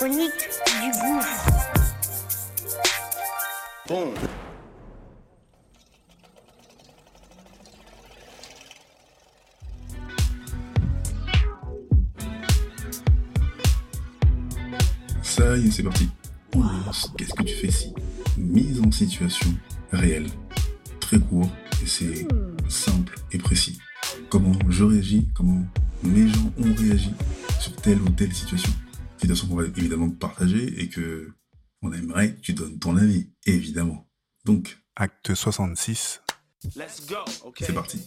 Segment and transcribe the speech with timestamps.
[0.00, 0.48] Les chroniques
[0.80, 1.50] du gouffre.
[3.88, 4.14] Bon.
[15.22, 16.08] Ça y est, c'est parti.
[16.54, 17.10] On lance.
[17.16, 17.92] Qu'est-ce que tu fais ici?
[18.36, 19.50] Mise en situation
[19.90, 20.28] réelle.
[21.00, 21.50] Très court
[21.82, 22.28] et c'est
[22.68, 23.78] simple et précis.
[24.28, 25.64] Comment je réagis, comment
[26.04, 27.12] mes gens ont réagi
[27.58, 28.72] sur telle ou telle situation?
[29.18, 31.32] Situation qu'on va évidemment partager et que
[31.82, 34.08] on aimerait que tu donnes ton avis, évidemment.
[34.44, 36.20] Donc, acte 66,
[36.76, 37.16] Let's go.
[37.44, 37.66] Okay.
[37.66, 38.00] c'est parti.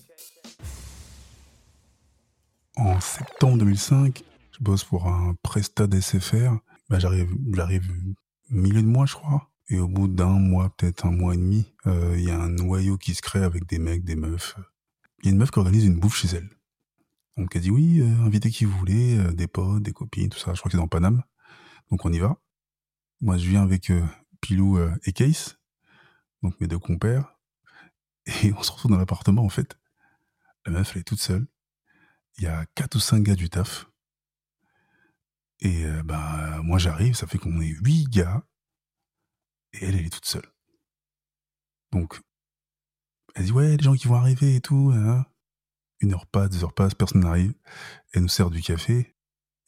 [2.75, 6.53] En septembre 2005, je bosse pour un prestat d'SFR.
[6.89, 7.89] Bah, j'arrive, j'arrive
[8.49, 9.49] milieu de mois, je crois.
[9.69, 12.49] Et au bout d'un mois, peut-être un mois et demi, euh, il y a un
[12.49, 14.57] noyau qui se crée avec des mecs, des meufs.
[15.19, 16.49] Il y a une meuf qui organise une bouffe chez elle.
[17.37, 20.37] Donc elle dit oui, euh, invitez qui vous voulez, euh, des potes, des copines, tout
[20.39, 20.53] ça.
[20.53, 21.23] Je crois que c'est dans Paname.
[21.89, 22.37] Donc on y va.
[23.21, 24.05] Moi, je viens avec euh,
[24.41, 25.59] Pilou euh, et Case,
[26.43, 27.37] donc mes deux compères.
[28.43, 29.77] Et on se retrouve dans l'appartement, en fait.
[30.65, 31.47] La meuf, elle est toute seule.
[32.37, 33.87] Il y a quatre ou cinq gars du taf.
[35.59, 38.43] Et bah, moi, j'arrive, ça fait qu'on est huit gars.
[39.73, 40.45] Et elle, elle est toute seule.
[41.91, 42.19] Donc,
[43.35, 44.91] elle dit, ouais, les gens qui vont arriver et tout.
[44.95, 45.25] hein.
[46.01, 47.53] Une heure passe, deux heures passent, personne n'arrive.
[48.13, 49.15] Elle nous sert du café.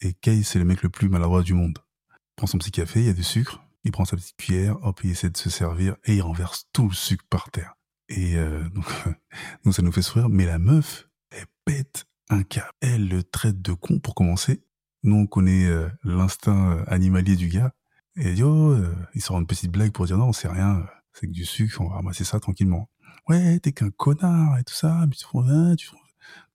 [0.01, 1.77] Et Kay, c'est le mec le plus maladroit du monde.
[2.11, 3.63] Il prend son petit café, il y a du sucre.
[3.83, 6.88] Il prend sa petite cuillère, hop, il essaie de se servir et il renverse tout
[6.88, 7.75] le sucre par terre.
[8.09, 8.63] Et euh,
[9.63, 10.29] donc, ça nous fait sourire.
[10.29, 12.72] Mais la meuf, elle pète un câble.
[12.81, 14.63] Elle le traite de con pour commencer.
[15.03, 17.73] Nous, on connaît euh, l'instinct euh, animalier du gars.
[18.16, 18.75] Et elle oh,
[19.16, 21.89] il sort une petite blague pour dire, non, c'est rien, c'est que du sucre, on
[21.89, 22.88] va ramasser ça tranquillement.
[23.27, 25.88] Ouais, t'es qu'un connard et tout ça, mais tu hein, tu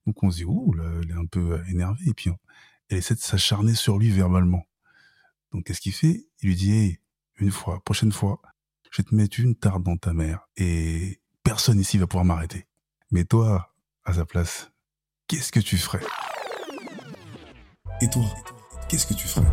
[0.09, 2.03] Donc on se dit, oh, là, elle est un peu euh, énervée.
[2.07, 2.31] Et puis,
[2.89, 4.65] elle essaie de s'acharner sur lui verbalement.
[5.51, 6.25] Donc, qu'est-ce qu'il fait?
[6.41, 6.99] Il lui dit, hey,
[7.37, 8.41] une fois, prochaine fois,
[8.89, 12.65] je vais te mettre une tarte dans ta mère et personne ici va pouvoir m'arrêter.
[13.11, 13.71] Mais toi,
[14.03, 14.71] à sa place,
[15.27, 16.01] qu'est-ce que tu ferais?
[18.01, 18.25] Et toi,
[18.87, 19.45] qu'est-ce que tu ferais?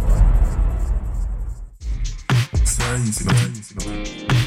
[2.65, 4.46] Ça y est, c'est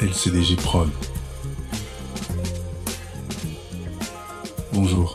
[0.00, 0.90] LCDG Prod.
[4.72, 5.14] Bonjour.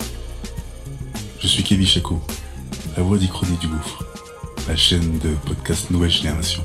[1.40, 2.22] Je suis Kevin Chaco,
[2.98, 4.04] la voix d'Ichronie du Gouffre,
[4.68, 6.64] la chaîne de podcast Nouvelle Génération.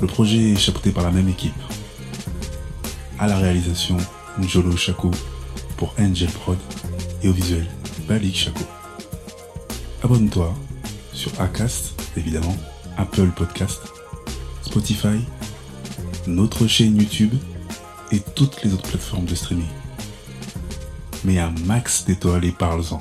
[0.00, 1.52] Le projet est chapeauté par la même équipe.
[3.18, 3.96] À la réalisation,
[4.38, 5.10] Njolo Chaco
[5.76, 6.58] pour Angel Prod
[7.22, 7.66] et au visuel,
[8.08, 8.64] Balik Chaco.
[10.02, 10.54] Abonne-toi
[11.12, 12.56] sur Acast, évidemment,
[12.96, 13.80] Apple Podcast,
[14.62, 15.24] Spotify,
[16.26, 17.34] notre chaîne YouTube
[18.10, 19.68] et toutes les autres plateformes de streaming.
[21.24, 23.00] Mets un max d'étoiles et parle-en.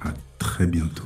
[0.00, 1.04] À très bientôt.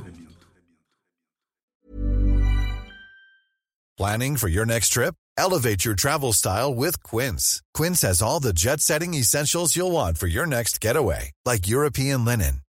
[3.97, 5.15] Planning for your next trip?
[5.39, 7.61] Elevate your travel style with Quince.
[7.73, 12.23] Quince has all the jet setting essentials you'll want for your next getaway, like European
[12.23, 12.61] linen,